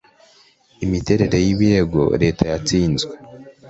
imiterere 0.85 1.37
y 1.45 1.49
ibirego 1.53 2.01
leta 2.21 2.43
yatsinzwe 2.51 3.13